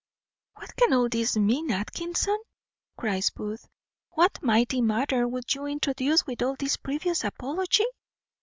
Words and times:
"What 0.55 0.75
can 0.77 0.93
all 0.93 1.09
this 1.09 1.37
mean, 1.37 1.69
Atkinson?" 1.69 2.39
cries 2.97 3.29
Booth; 3.29 3.67
"what 4.13 4.41
mighty 4.41 4.81
matter 4.81 5.27
would 5.27 5.53
you 5.53 5.67
introduce 5.67 6.25
with 6.25 6.41
all 6.41 6.55
this 6.57 6.75
previous 6.77 7.23
apology?" 7.23 7.85